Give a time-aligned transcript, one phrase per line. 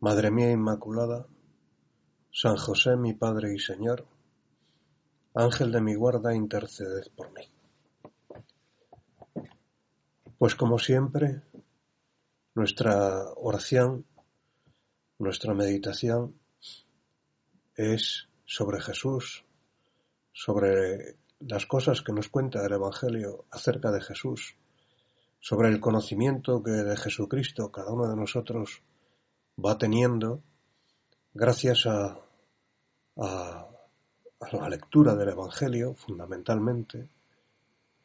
[0.00, 1.26] Madre mía Inmaculada,
[2.30, 4.06] San José mi Padre y Señor,
[5.34, 7.42] Ángel de mi guarda, interceded por mí.
[10.38, 11.42] Pues como siempre,
[12.54, 14.06] nuestra oración,
[15.18, 16.38] nuestra meditación
[17.74, 19.44] es sobre Jesús,
[20.32, 24.54] sobre las cosas que nos cuenta el Evangelio acerca de Jesús,
[25.40, 28.84] sobre el conocimiento que de Jesucristo cada uno de nosotros
[29.64, 30.42] va teniendo
[31.34, 32.18] gracias a,
[33.16, 33.68] a,
[34.52, 37.08] la lectura del Evangelio, fundamentalmente,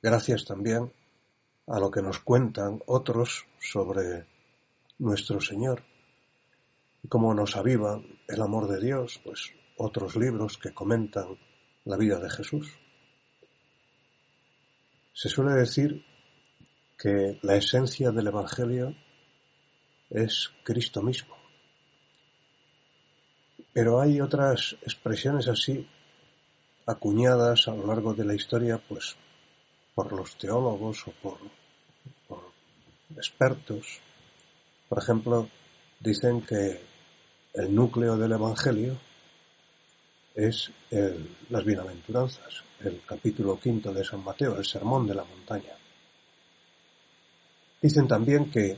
[0.01, 0.91] gracias también
[1.67, 4.25] a lo que nos cuentan otros sobre
[4.97, 5.83] nuestro Señor
[7.03, 11.37] y cómo nos aviva el amor de Dios, pues otros libros que comentan
[11.85, 12.67] la vida de Jesús.
[15.13, 16.03] Se suele decir
[16.97, 18.95] que la esencia del Evangelio
[20.09, 21.42] es Cristo mismo.
[23.73, 25.87] Pero hay otras expresiones así
[26.85, 29.15] acuñadas a lo largo de la historia, pues
[29.95, 31.37] por los teólogos o por,
[33.15, 33.99] expertos.
[34.89, 35.49] Por ejemplo,
[35.99, 36.81] dicen que
[37.53, 38.97] el núcleo del Evangelio
[40.35, 40.71] es
[41.49, 45.75] las bienaventuranzas, el capítulo quinto de San Mateo, el sermón de la montaña.
[47.81, 48.77] Dicen también que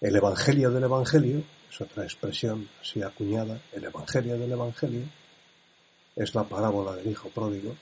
[0.00, 5.02] el Evangelio del Evangelio es otra expresión así acuñada, el Evangelio del Evangelio,
[6.14, 7.74] es la parábola del Hijo Pródigo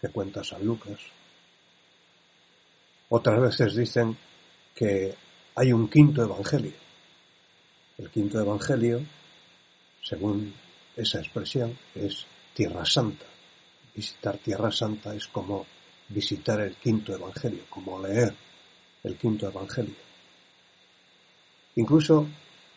[0.00, 0.98] que cuenta San Lucas.
[3.08, 4.16] Otras veces dicen
[4.74, 5.14] que
[5.56, 6.72] hay un quinto Evangelio.
[7.98, 9.00] El quinto Evangelio,
[10.02, 10.54] según
[10.96, 12.24] esa expresión, es
[12.54, 13.26] Tierra Santa.
[13.94, 15.66] Visitar Tierra Santa es como
[16.08, 18.34] visitar el quinto Evangelio, como leer
[19.02, 20.09] el quinto Evangelio.
[21.80, 22.26] Incluso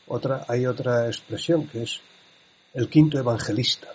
[0.08, 2.00] otra, hay otra expresión que es
[2.74, 3.90] el quinto evangelista.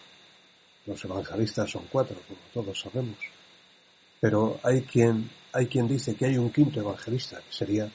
[0.85, 3.17] Los evangelistas son cuatro, como todos sabemos.
[4.21, 7.91] Pero hay quien, hay quien dice que hay un quinto evangelista, que sería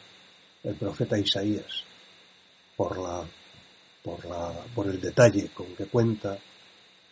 [0.64, 1.84] el profeta Isaías,
[2.76, 3.24] por, la,
[4.02, 6.36] por, la, por el detalle con que cuenta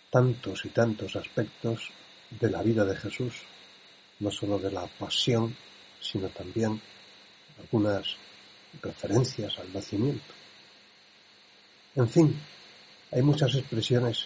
[0.10, 1.92] tantos y tantos aspectos
[2.40, 3.36] de la vida de Jesús,
[4.20, 5.56] no solo de la pasión,
[6.00, 6.82] sino también
[7.60, 8.18] algunas
[8.82, 10.34] referencias al nacimiento.
[11.96, 12.40] En fin,
[13.12, 14.26] hay muchas expresiones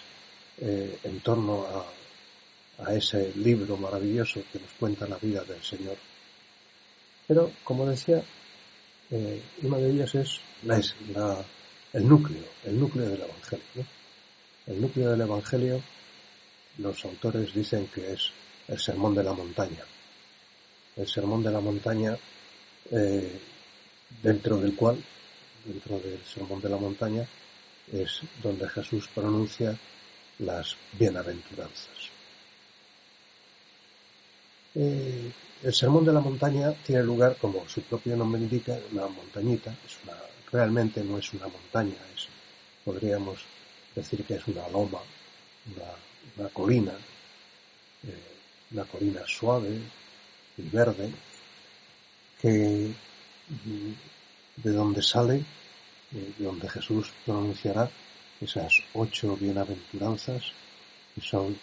[0.58, 1.84] eh, en torno a,
[2.94, 5.96] ese libro maravilloso que nos cuenta la vida del Señor.
[7.26, 8.22] Pero, como decía,
[9.10, 10.78] eh, una de ellas es la,
[11.94, 13.86] el núcleo, el núcleo del Evangelio.
[14.66, 15.82] El núcleo del Evangelio,
[16.78, 18.30] los autores dicen que es
[18.68, 19.84] el sermón de la montaña.
[20.96, 22.16] El sermón de la montaña,
[22.90, 23.40] eh,
[24.22, 25.02] dentro del cual,
[25.64, 27.26] dentro del sermón de la montaña,
[27.92, 29.76] es donde Jesús pronuncia
[30.38, 32.10] las bienaventuranzas.
[34.74, 35.32] Eh,
[35.62, 39.74] el sermón de la montaña tiene lugar, como su propio nombre indica, en una montañita.
[39.86, 40.14] Es una,
[40.52, 42.28] realmente no es una montaña, es,
[42.84, 43.38] podríamos
[43.94, 45.00] decir que es una loma,
[46.36, 46.92] una, colina,
[48.06, 48.36] eh,
[48.72, 49.80] una colina suave
[50.58, 51.10] y verde,
[52.40, 52.92] que
[53.48, 55.44] de donde sale
[56.38, 57.90] donde Jesús pronunciará
[58.40, 60.52] esas ocho bienaventuranzas,
[61.14, 61.58] que son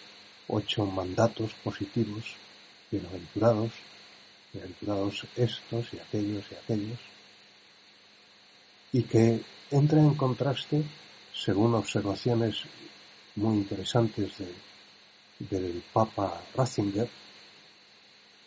[0.48, 2.24] ocho mandatos positivos,
[2.90, 3.72] bienaventurados,
[4.52, 6.98] bienaventurados estos y aquellos y aquellos,
[8.92, 9.40] y que
[9.70, 10.82] entra en contraste,
[11.32, 12.56] según observaciones
[13.36, 14.32] muy interesantes
[15.38, 17.08] del Papa Ratzinger,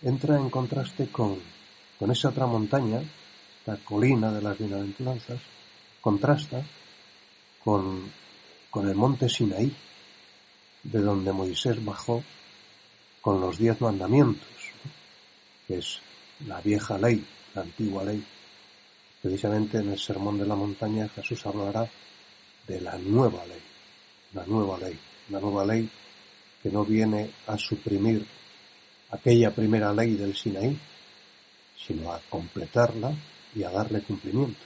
[0.01, 1.41] entra en contraste con,
[1.99, 3.01] con esa otra montaña,
[3.67, 5.41] la colina de las bienaventuranzas,
[5.99, 6.63] contrasta
[7.63, 8.09] con,
[8.73, 9.75] el monte Sinaí,
[10.83, 12.23] de donde Moisés bajó
[13.19, 14.47] con los diez mandamientos,
[15.67, 15.99] que es
[16.45, 17.25] la vieja ley,
[17.55, 18.23] la antigua ley.
[19.21, 21.89] Precisamente en el Sermón de la Montaña Jesús hablará
[22.67, 23.61] de la nueva ley,
[24.33, 24.97] la nueva ley,
[25.29, 25.89] la nueva ley
[26.63, 28.25] que no viene a suprimir
[29.09, 30.77] aquella primera ley del Sinaí,
[31.75, 33.13] sino a completarla
[33.57, 34.59] y a darle cumplimiento.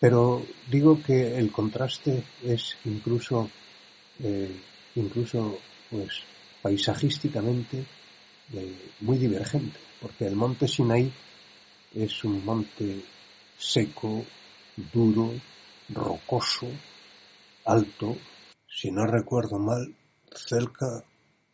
[0.00, 3.48] Pero digo que el contraste es incluso,
[4.20, 4.52] eh,
[4.96, 5.58] incluso
[5.88, 6.22] pues,
[6.60, 7.84] paisajísticamente
[8.52, 11.12] eh, muy divergente, porque el monte Sinaí
[11.94, 13.04] es un monte
[13.56, 14.24] seco,
[14.92, 15.30] duro,
[15.88, 16.66] rocoso,
[17.64, 18.16] alto,
[18.66, 19.94] si no recuerdo mal,
[20.34, 21.04] cerca,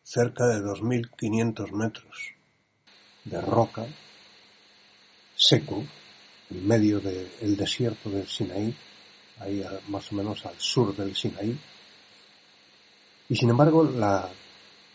[0.01, 2.33] cerca de 2.500 metros
[3.25, 3.85] de roca,
[5.39, 5.85] seco,
[6.49, 8.75] en medio del desierto del Sinaí,
[9.39, 11.57] ahí más o menos al sur del Sinaí.
[13.29, 14.29] Y sin embargo, la,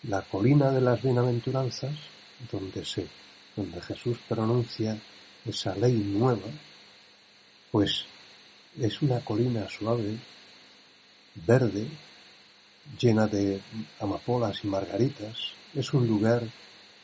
[0.03, 1.95] la colina de las bienaventuranzas,
[2.53, 3.07] donde, se,
[3.57, 4.99] donde Jesús pronuncia
[5.47, 6.51] esa ley nueva,
[7.71, 8.05] pues
[8.79, 10.19] es una colina suave,
[11.47, 11.89] verde,
[13.01, 13.61] llena de
[14.01, 15.37] amapolas y margaritas.
[15.75, 16.43] Es un lugar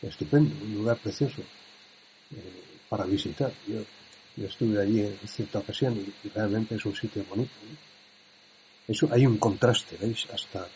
[0.03, 1.43] estupendo, un lugar precioso
[2.33, 3.53] eh, para visitar.
[3.67, 3.81] Yo,
[4.45, 7.53] estuve allí en cierta ocasión y, realmente es un sitio bonito.
[8.87, 10.27] Eso, hay un contraste, ¿veis?
[10.35, 10.67] Hasta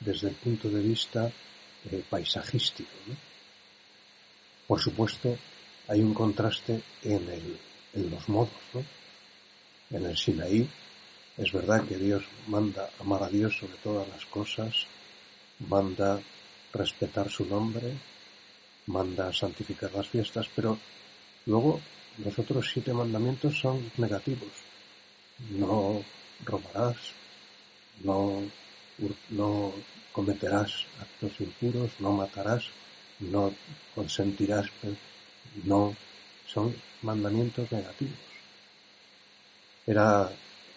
[0.00, 1.30] desde el punto de vista
[1.90, 2.90] eh, paisajístico.
[4.66, 5.36] Por supuesto,
[5.88, 7.58] hay un contraste en, el,
[7.94, 8.62] en los modos.
[8.72, 8.84] ¿no?
[9.90, 10.68] En el Sinaí
[11.36, 14.86] es verdad que Dios manda amar a Dios sobre todas las cosas,
[15.68, 16.20] manda
[16.72, 17.92] respetar su nombre,
[18.86, 20.78] manda santificar las fiestas, pero
[21.46, 21.80] luego
[22.18, 24.52] los otros siete mandamientos son negativos.
[25.50, 26.02] No
[26.44, 26.96] robarás,
[28.02, 28.42] no,
[29.30, 29.72] no
[30.12, 32.64] cometerás actos impuros, no matarás,
[33.18, 33.52] no
[33.94, 34.66] consentirás,
[35.64, 35.94] no,
[36.46, 38.18] son mandamientos negativos.
[39.86, 40.30] Era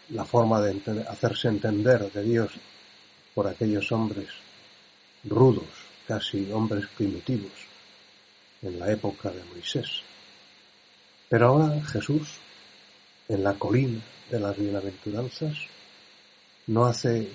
[0.10, 2.52] la forma de hacerse entender de Dios
[3.36, 4.30] por aquellos hombres
[5.24, 5.70] rudos,
[6.08, 7.52] casi hombres primitivos,
[8.62, 10.02] en la época de Moisés.
[11.30, 12.38] Pero ahora Jesús,
[13.28, 15.58] en la colina de las bienaventuranzas,
[16.68, 17.30] no hace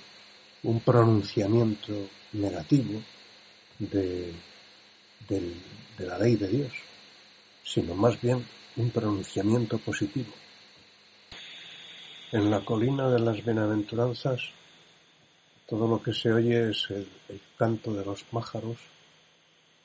[0.62, 3.02] un pronunciamiento negativo
[3.78, 4.32] de,
[5.98, 6.72] la ley de Dios,
[7.64, 8.46] sino más bien
[8.76, 10.32] un pronunciamiento positivo.
[12.32, 14.40] En la colina de las bienaventuranzas
[15.72, 17.08] todo lo que se oye es el,
[17.56, 18.76] canto de los pájaros,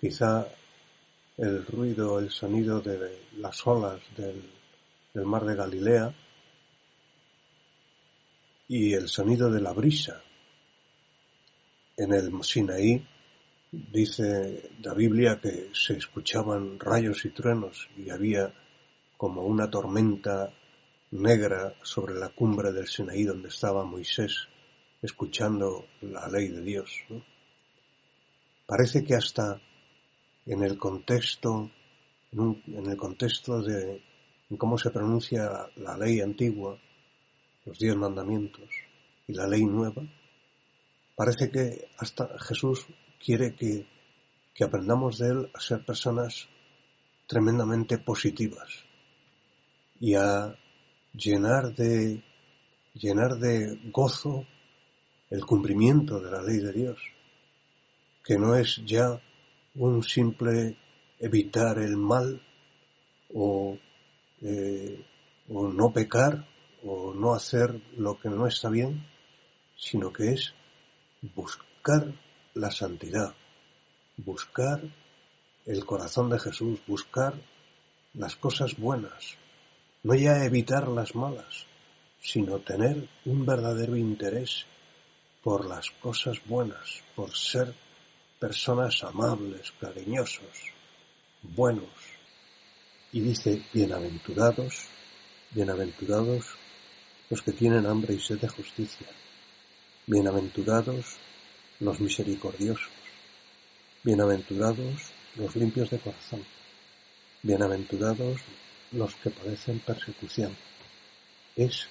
[0.01, 0.45] quizá
[1.37, 4.43] el ruido, el sonido de las olas del,
[5.25, 6.13] mar de Galilea
[8.67, 10.21] y el sonido de la brisa.
[11.95, 13.03] En el Sinaí
[13.71, 18.53] dice la Biblia que se escuchaban rayos y truenos y había
[19.15, 20.53] como una tormenta
[21.11, 24.47] negra sobre la cumbre del Sinaí donde estaba Moisés
[25.01, 26.91] escuchando la ley de Dios.
[28.65, 29.61] Parece que hasta
[30.47, 31.69] en el contexto,
[32.31, 34.01] en, el contexto de
[34.57, 36.79] cómo se pronuncia la ley antigua,
[37.65, 38.69] los diez mandamientos
[39.27, 40.03] y la ley nueva,
[41.15, 42.87] parece que hasta Jesús
[43.23, 43.85] quiere que,
[44.53, 46.47] que aprendamos de él a ser personas
[47.27, 48.85] tremendamente positivas
[49.99, 50.57] y a
[51.13, 52.23] llenar de,
[52.93, 54.45] llenar de gozo
[55.29, 56.99] el cumplimiento de la ley de Dios,
[58.23, 59.21] que no es ya
[59.77, 60.77] un simple
[61.19, 62.41] evitar el mal
[63.33, 63.77] o,
[64.41, 65.05] eh,
[65.49, 66.47] o no pecar
[66.83, 69.05] o no hacer lo que no está bien,
[69.75, 70.53] sino que es
[71.35, 72.13] buscar
[72.53, 73.35] la santidad,
[74.17, 74.81] buscar
[75.65, 77.33] el corazón de Jesús, buscar
[78.13, 79.37] las cosas buenas,
[80.03, 81.65] no ya evitar las malas,
[82.19, 84.65] sino tener un verdadero interés
[85.43, 87.73] por las cosas buenas, por ser
[88.39, 90.71] personas amables, cariñosos,
[91.41, 91.89] buenos.
[93.11, 94.85] Y dice, bienaventurados,
[95.51, 96.45] bienaventurados
[97.29, 99.07] los que tienen hambre y sed de justicia,
[100.05, 101.17] bienaventurados
[101.79, 102.91] los misericordiosos,
[104.03, 106.45] bienaventurados los limpios de corazón,
[107.41, 108.41] bienaventurados
[108.91, 110.55] los que padecen persecución.
[111.55, 111.87] Es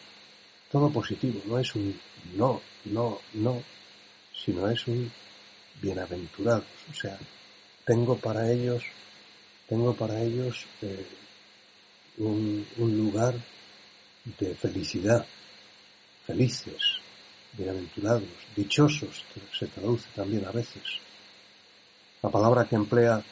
[0.70, 1.98] todo positivo, no es un
[2.34, 3.62] no, no, no,
[4.32, 5.10] sino es un
[5.80, 6.64] bienaventurados.
[6.90, 7.18] O sea,
[7.84, 8.82] tengo para ellos,
[9.68, 11.06] tengo para ellos eh,
[12.18, 13.34] un, un lugar
[14.38, 15.24] de felicidad,
[16.26, 16.82] felices,
[17.52, 19.24] bienaventurados, dichosos,
[19.58, 20.82] se traduce también a veces.
[22.22, 23.22] La palabra que emplea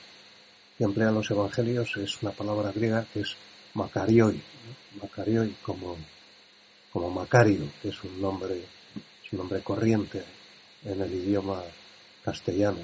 [0.76, 3.36] que emplean los evangelios es una palabra griega que es
[3.74, 4.40] Macarioi,
[5.00, 5.96] Macarioi como,
[6.92, 8.56] como Macario, que es un nombre,
[9.24, 10.24] es un nombre corriente
[10.84, 11.62] en el idioma
[12.24, 12.80] castellano.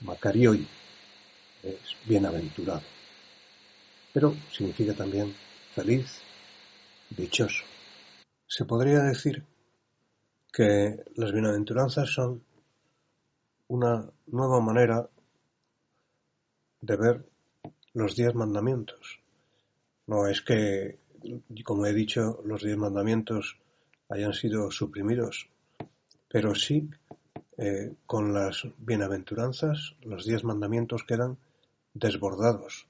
[0.00, 0.66] Macarioi
[1.62, 2.82] es bienaventurado,
[4.12, 5.34] pero significa también
[5.74, 6.20] feliz,
[7.10, 7.64] dichoso.
[8.46, 9.42] Se podría decir
[10.52, 12.42] que las bienaventuranzas son
[13.68, 15.08] una nueva manera
[16.80, 17.24] de ver
[17.94, 19.20] los diez mandamientos.
[20.06, 20.98] No es que,
[21.64, 23.56] como he dicho, los diez mandamientos
[24.10, 25.48] hayan sido suprimidos,
[26.28, 26.90] pero sí
[27.56, 31.38] eh, con las bienaventuranzas los diez mandamientos quedan
[31.92, 32.88] desbordados.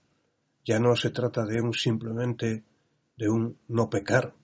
[0.65, 2.65] Ya no se trata de un simplemente
[3.17, 4.35] de un no pecar,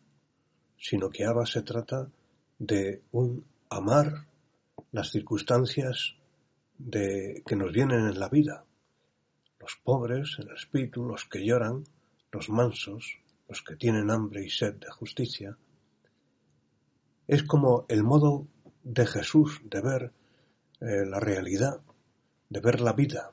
[0.78, 2.10] sino que ahora se trata
[2.58, 4.26] de un amar
[4.92, 6.16] las circunstancias
[6.76, 8.64] de, que nos vienen en la vida.
[9.58, 11.84] Los pobres en el espíritu, los que lloran,
[12.32, 15.56] los mansos, los que tienen hambre y sed de justicia.
[17.26, 18.46] Es como el modo
[18.82, 20.12] de Jesús de ver
[20.80, 21.80] eh, la realidad,
[22.48, 23.30] de ver la vida.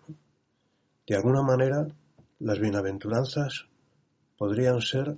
[1.06, 1.88] De alguna manera,
[2.39, 3.68] las bienaventuranzas
[4.38, 5.18] podrían ser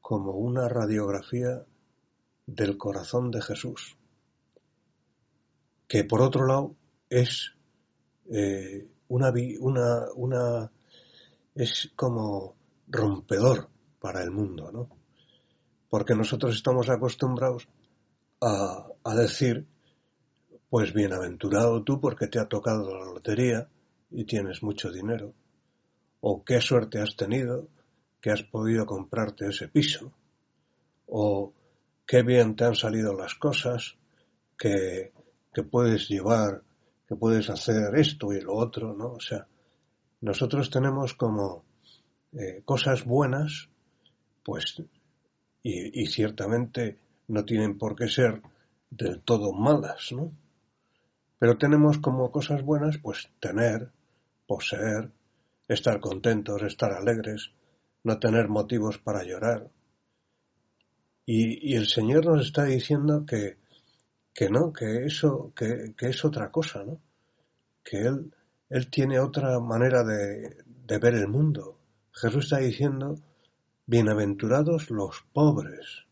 [0.00, 1.64] como una radiografía
[2.46, 3.96] del corazón de Jesús,
[5.86, 6.76] que por otro lado
[7.10, 7.52] es
[8.30, 10.72] eh, una, una, una,
[11.54, 13.68] es como rompedor
[14.00, 14.88] para el mundo, ¿no?
[15.88, 17.68] Porque nosotros estamos acostumbrados
[18.40, 19.66] a, decir,
[20.70, 23.68] pues bienaventurado tú porque te ha tocado la lotería
[24.10, 25.34] y tienes mucho dinero,
[26.20, 27.68] o qué suerte has tenido
[28.20, 30.12] que has podido comprarte ese piso,
[31.06, 31.52] o
[32.06, 33.96] qué bien te han salido las cosas,
[34.58, 35.12] que,
[35.54, 36.62] que puedes llevar,
[37.06, 39.12] que puedes hacer esto y lo otro, ¿no?
[39.12, 39.46] O sea,
[40.20, 41.64] nosotros tenemos como
[42.32, 43.68] eh, cosas buenas,
[44.42, 44.82] pues,
[45.62, 46.98] y ciertamente
[47.28, 48.42] no tienen por qué ser
[48.90, 50.32] del todo malas, ¿no?
[51.38, 53.92] Pero tenemos como cosas buenas, pues tener,
[54.46, 55.10] poseer,
[55.68, 57.52] estar contentos, estar alegres,
[58.02, 59.70] no tener motivos para llorar.
[61.24, 63.58] Y, el Señor nos está diciendo que,
[64.34, 67.00] que no, que eso, que, que, es otra cosa, ¿no?
[67.84, 68.34] Que Él,
[68.70, 71.78] él tiene otra manera de, de ver el mundo,
[72.20, 73.14] Jesús está diciendo,
[73.86, 76.07] bienaventurados los pobres,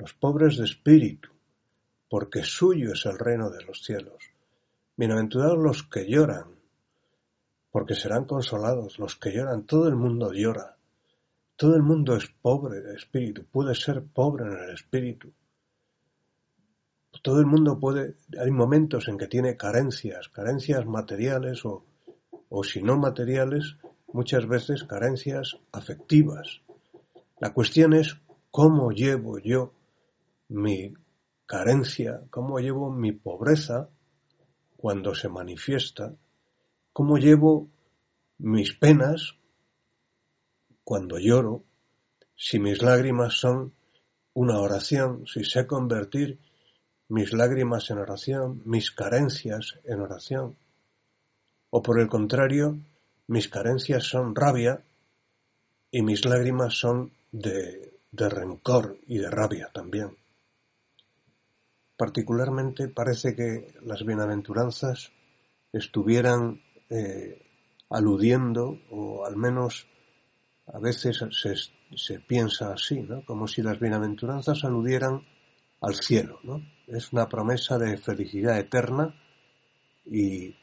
[0.00, 1.28] los pobres de espíritu,
[2.08, 4.16] porque suyo es el reino de los cielos.
[4.96, 6.46] Bienaventurados los que lloran,
[7.70, 10.78] porque serán consolados, los que lloran, todo el mundo llora.
[11.54, 15.30] Todo el mundo es pobre de espíritu, puede ser pobre en el espíritu.
[17.22, 21.84] Todo el mundo puede, hay momentos en que tiene carencias, carencias materiales o,
[22.48, 23.76] o si no materiales,
[24.14, 26.62] muchas veces carencias afectivas.
[27.38, 28.16] La cuestión es
[28.50, 29.74] cómo llevo yo
[30.50, 30.92] mi
[31.46, 33.88] carencia, cómo llevo mi pobreza
[34.76, 36.14] cuando se manifiesta,
[36.92, 37.68] cómo llevo
[38.38, 39.34] mis penas
[40.84, 41.64] cuando lloro,
[42.36, 43.74] si mis lágrimas son
[44.34, 46.38] una oración, si sé convertir
[47.08, 50.56] mis lágrimas en oración, mis carencias en oración,
[51.70, 52.78] o por el contrario,
[53.26, 54.82] mis carencias son rabia
[55.90, 60.16] y mis lágrimas son de, rencor y de rabia también.
[62.00, 65.12] Particularmente parece que las bienaventuranzas
[65.70, 67.42] estuvieran eh,
[67.90, 69.86] aludiendo, o al menos
[70.68, 71.54] a veces se,
[71.94, 73.22] se, piensa así, ¿no?
[73.26, 75.26] como si las bienaventuranzas aludieran
[75.82, 76.40] al cielo.
[76.42, 76.62] ¿no?
[76.86, 79.14] Es una promesa de felicidad eterna
[80.06, 80.56] y,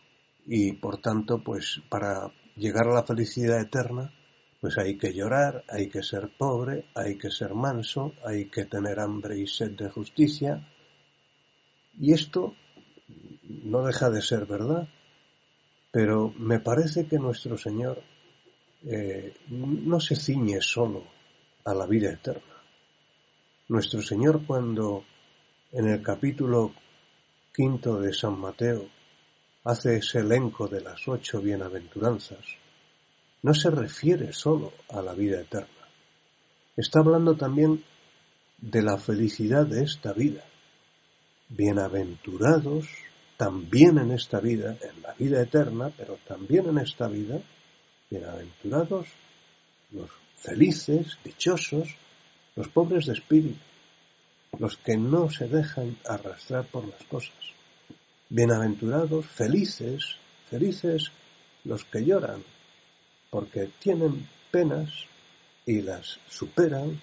[0.47, 4.11] y por tanto, pues para llegar a la felicidad eterna,
[4.59, 8.99] pues hay que llorar, hay que ser pobre, hay que ser manso, hay que tener
[8.99, 10.67] hambre y sed de justicia.
[11.99, 12.55] Y esto
[13.43, 14.87] no deja de ser verdad,
[15.91, 18.01] pero me parece que nuestro Señor
[18.83, 21.03] eh, no se ciñe solo
[21.65, 22.61] a la vida eterna.
[23.69, 25.03] Nuestro Señor cuando
[25.71, 26.73] en el capítulo
[27.53, 28.87] quinto de San Mateo
[29.63, 32.45] hace ese elenco de las ocho bienaventuranzas,
[33.41, 35.67] no se refiere solo a la vida eterna.
[36.75, 37.83] Está hablando también
[38.59, 40.43] de la felicidad de esta vida.
[41.49, 42.87] Bienaventurados
[43.37, 47.39] también en esta vida, en la vida eterna, pero también en esta vida,
[48.09, 49.07] bienaventurados
[49.91, 51.87] los felices, dichosos,
[52.55, 53.59] los pobres de espíritu,
[54.59, 57.37] los que no se dejan arrastrar por las cosas.
[58.27, 60.17] Bienaventurados, felices,
[60.49, 61.11] felices
[61.63, 62.43] los que lloran,
[63.29, 64.89] porque tienen penas
[65.65, 66.99] y las superan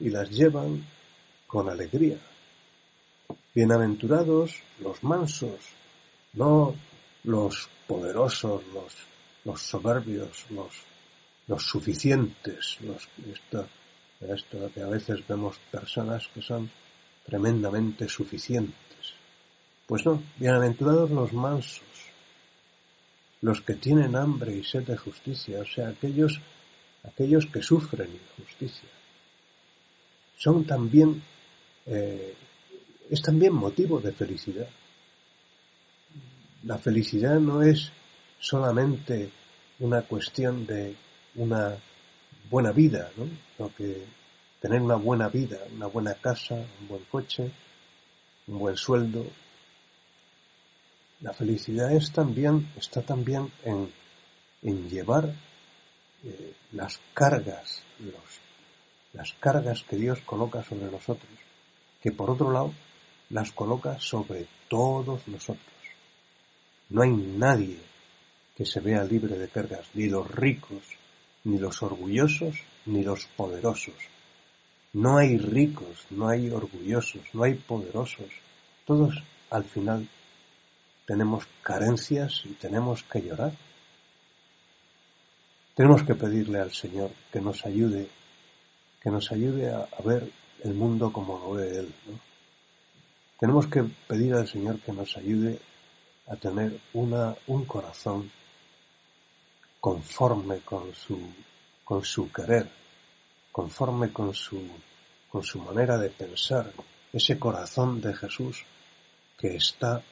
[0.00, 0.84] y las llevan
[1.46, 2.18] con alegría.
[3.54, 5.60] Bienaventurados los mansos,
[6.32, 6.74] no
[7.22, 8.92] los poderosos, los,
[9.44, 10.72] los soberbios, los,
[11.46, 13.68] los suficientes, los, esto,
[14.20, 16.68] esto que a veces vemos personas que son
[17.24, 19.14] tremendamente suficientes.
[19.86, 21.84] Pues no, bienaventurados los mansos,
[23.40, 26.40] los que tienen hambre y sed de justicia, o sea, aquellos,
[27.04, 28.88] aquellos que sufren injusticia.
[30.38, 31.22] Son también,
[31.86, 32.34] eh,
[33.10, 34.68] es también motivo de felicidad.
[36.62, 37.90] La felicidad no es
[38.38, 39.30] solamente
[39.80, 40.96] una cuestión de
[41.34, 41.76] una
[42.50, 43.26] buena vida, ¿no?
[43.58, 44.04] Lo que
[44.60, 47.50] tener una buena vida, una buena casa, un buen coche,
[48.46, 49.26] un buen sueldo.
[51.20, 53.90] La felicidad es también, está también en,
[54.62, 55.34] en llevar
[56.24, 58.40] eh, las cargas, los,
[59.12, 61.30] las cargas que Dios coloca sobre nosotros,
[62.00, 62.72] que por otro lado
[63.30, 65.74] las coloca sobre todos nosotros.
[66.90, 67.78] No hay nadie
[68.56, 70.82] que se vea libre de cargas, ni los ricos,
[71.44, 73.94] ni los orgullosos, ni los poderosos.
[74.92, 78.28] No hay ricos, no hay orgullosos, no hay poderosos.
[78.84, 80.08] Todos al final
[81.06, 83.52] tenemos carencias y tenemos que llorar.
[85.74, 88.08] Tenemos que pedirle al Señor que nos ayude,
[89.02, 90.30] que nos ayude a, ver
[90.62, 91.94] el mundo como lo ve Él.
[93.38, 95.58] Tenemos que pedir al Señor que nos ayude
[96.26, 98.30] a tener una, un corazón
[99.80, 101.18] conforme con su,
[101.84, 102.70] con su querer,
[103.52, 104.62] conforme con su,
[105.28, 106.72] con su manera de pensar,
[107.12, 108.64] ese corazón de Jesús
[109.38, 110.02] que está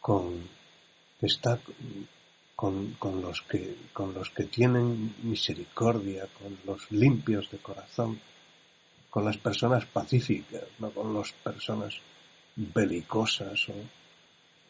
[0.00, 0.48] con,
[1.20, 1.60] que está
[2.56, 8.20] con, con, los que, con los que tienen misericordia, con los limpios de corazón,
[9.10, 11.94] con las personas pacíficas, no con las personas
[12.58, 13.68] belicosas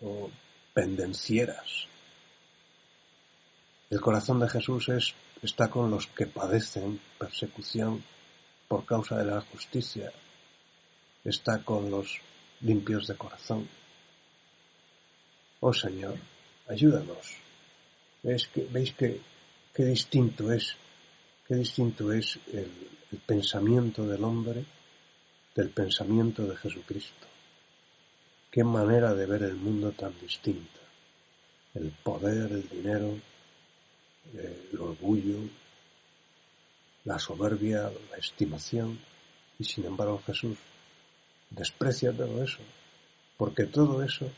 [0.03, 0.31] o,
[0.75, 1.87] pendencieras.
[3.91, 8.05] El corazón de Jesús es, está con los que padecen persecución
[8.69, 10.13] por causa de la justicia.
[11.25, 12.21] Está con los
[12.61, 13.67] limpios de corazón.
[15.61, 16.17] Oh Señor,
[16.69, 17.35] ayúdanos.
[18.23, 19.21] ¿Veis que, veis que,
[19.75, 20.77] qué distinto es,
[21.47, 22.71] qué distinto es el
[23.27, 24.65] pensamiento del hombre
[25.55, 27.38] del pensamiento de Jesucristo?
[28.51, 30.81] Qué manera de ver el mundo tan distinta.
[31.75, 33.15] El poder, el dinero,
[34.33, 35.39] el orgullo,
[37.05, 38.99] la soberbia, la estimación,
[39.59, 40.57] y sin embargo Jesús
[41.51, 42.61] desprecia todo eso,
[43.37, 44.31] porque todo eso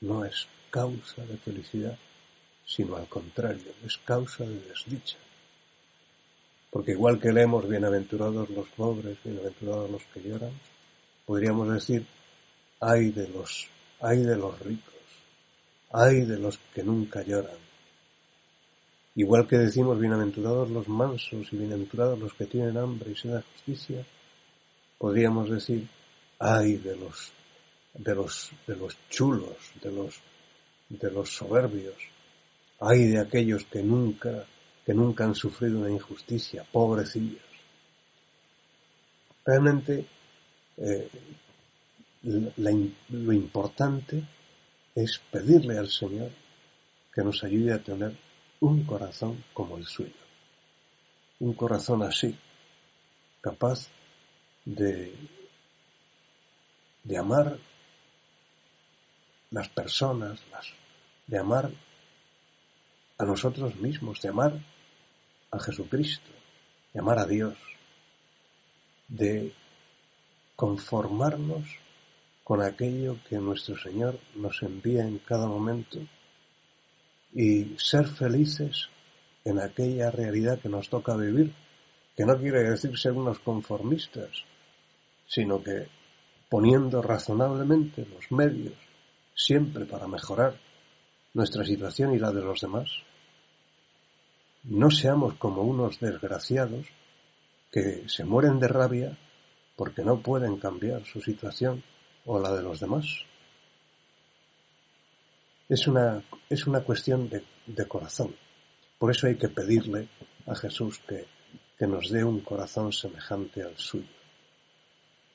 [0.00, 1.98] no es causa de felicidad,
[2.64, 5.16] sino al contrario, es causa de desdicha.
[6.70, 10.52] Porque igual que leemos bienaventurados los pobres, bienaventurados los que lloran,
[11.24, 12.06] podríamos decir,
[12.80, 13.68] ay de los,
[14.00, 14.94] ay de los ricos,
[15.92, 17.66] ay de los que nunca lloran,
[19.16, 23.40] Igual que decimos bienaventurados los mansos y bienaventurados los que tienen hambre y sed de
[23.40, 24.06] justicia,
[24.98, 25.88] podríamos decir,
[26.38, 27.32] ay de los,
[27.94, 30.20] de los, de los chulos, de los,
[30.90, 31.96] de los soberbios,
[32.78, 34.44] ay de aquellos que nunca,
[34.84, 37.40] que nunca han sufrido una injusticia, pobrecillos.
[39.46, 40.04] Realmente,
[40.76, 41.08] eh,
[42.26, 44.22] lo importante
[44.94, 46.30] es pedirle al Señor
[47.14, 48.16] que nos ayude a tener
[48.60, 50.12] un corazón como el suyo.
[51.38, 52.36] Un corazón así,
[53.40, 53.88] capaz
[54.64, 55.14] de,
[57.04, 57.58] de amar
[59.50, 60.40] las personas,
[61.26, 61.70] de amar
[63.18, 64.52] a nosotros mismos, de amar
[65.50, 66.30] a Jesucristo,
[66.92, 67.56] de amar a Dios,
[69.08, 69.52] de
[70.56, 71.85] conformarnos
[72.46, 75.98] con aquello que nuestro Señor nos envía en cada momento
[77.34, 78.88] y ser felices
[79.44, 81.52] en aquella realidad que nos toca vivir,
[82.16, 84.30] que no quiere decir ser unos conformistas,
[85.26, 85.88] sino que
[86.48, 88.74] poniendo razonablemente los medios
[89.34, 90.56] siempre para mejorar
[91.34, 92.88] nuestra situación y la de los demás.
[94.62, 96.86] No seamos como unos desgraciados
[97.72, 99.18] que se mueren de rabia
[99.74, 101.82] porque no pueden cambiar su situación
[102.26, 103.06] o la de los demás.
[105.68, 108.34] Es una, es una cuestión de, corazón.
[108.98, 110.08] Por eso hay que pedirle
[110.46, 111.26] a Jesús que,
[111.78, 114.06] que nos dé un corazón semejante al suyo,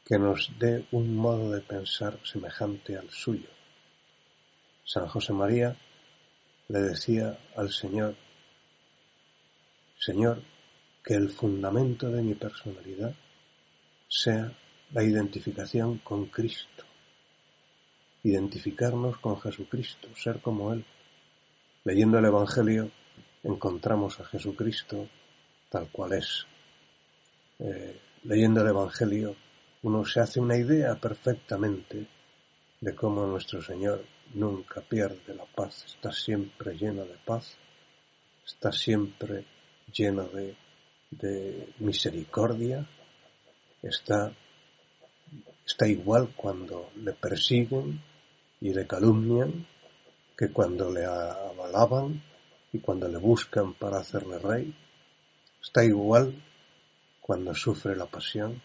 [0.06, 3.50] que nos dé un modo de pensar semejante al suyo.
[4.86, 5.76] San José María
[6.70, 8.16] le decía al Señor,
[10.00, 10.42] Señor,
[11.04, 13.14] que el fundamento de mi personalidad
[14.08, 14.52] sea
[14.94, 16.84] la identificación con Cristo
[18.24, 20.86] identificarnos con Jesucristo, ser como Él.
[21.84, 22.92] Leyendo el Evangelio
[23.44, 25.08] encontramos a Jesucristo
[25.70, 26.46] tal cual es.
[27.60, 29.36] Eh, leyendo el Evangelio
[29.84, 32.08] uno se hace una idea perfectamente
[32.80, 37.58] de cómo nuestro Señor nunca pierde la paz, está siempre lleno de paz,
[38.46, 39.46] está siempre
[39.92, 40.56] lleno de,
[41.10, 42.88] de misericordia,
[43.82, 44.32] está,
[45.72, 48.02] está igual cuando le persiguen
[48.60, 49.66] y le calumnian
[50.38, 52.22] que cuando le avalaban
[52.74, 54.76] y cuando le buscan para hacerle rey,
[55.62, 56.36] está igual
[57.22, 58.62] cuando sufre la pasión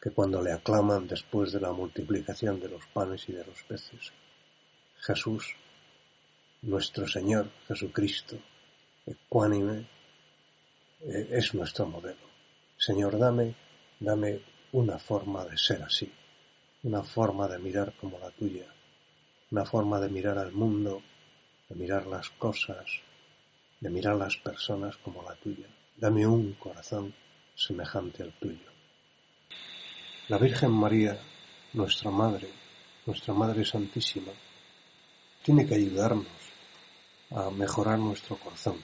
[0.00, 4.12] que cuando le aclaman después de la multiplicación de los panes y de los peces.
[5.00, 5.54] Jesús,
[6.62, 8.36] nuestro Señor Jesucristo,
[9.04, 9.86] ecuánime,
[11.00, 12.26] eh, es nuestro modelo.
[12.78, 13.54] Señor, dame,
[14.00, 16.12] dame una forma de ser así,
[16.82, 18.66] una forma de mirar como la tuya,
[19.50, 21.00] una forma de mirar al mundo,
[21.66, 22.84] de mirar las cosas,
[23.80, 25.66] de mirar las personas como la tuya.
[25.96, 27.14] Dame un corazón
[27.54, 28.70] semejante al tuyo.
[30.28, 31.18] La Virgen María,
[31.72, 32.50] nuestra Madre,
[33.06, 34.32] nuestra Madre Santísima,
[35.42, 36.26] tiene que ayudarnos
[37.30, 38.76] a mejorar nuestro corazón,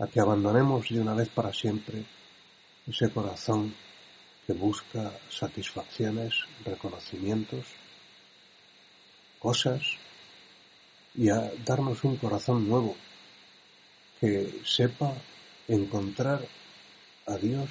[0.00, 2.04] a que abandonemos de una vez para siempre
[2.84, 3.72] ese corazón
[4.46, 7.64] que busca satisfacciones, reconocimientos,
[9.38, 9.82] cosas
[11.14, 12.96] y a darnos un corazón nuevo
[14.20, 15.12] que sepa
[15.68, 16.46] encontrar
[17.26, 17.70] a Dios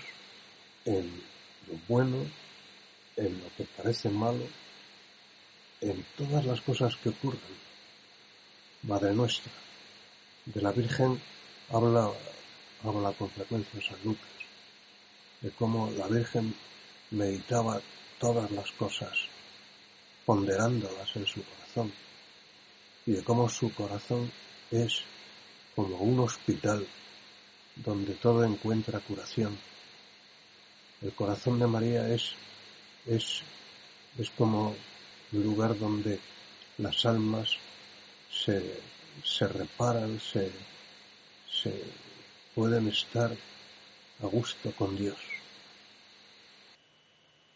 [0.86, 1.22] en
[1.68, 2.18] lo bueno,
[3.16, 4.46] en lo que parece malo,
[5.82, 7.42] en todas las cosas que ocurren.
[8.84, 9.52] Madre nuestra,
[10.46, 11.22] de la Virgen
[11.70, 12.12] habla,
[12.84, 14.43] habla con frecuencia San Lucas,
[15.44, 16.56] de cómo la Virgen
[17.12, 17.80] meditaba
[18.18, 19.12] todas las cosas,
[20.26, 21.94] ponderándolas en su corazón,
[23.06, 24.32] y de cómo su corazón
[24.72, 25.02] es
[25.76, 26.88] como un hospital
[27.76, 29.58] donde todo encuentra curación.
[31.02, 32.32] El corazón de María es,
[33.06, 33.42] es,
[34.18, 34.76] es como
[35.34, 36.20] un lugar donde
[36.78, 37.50] las almas
[38.32, 38.80] se,
[39.24, 40.50] se reparan, se,
[41.52, 41.84] se
[42.56, 43.36] pueden estar
[44.22, 45.33] a gusto con Dios.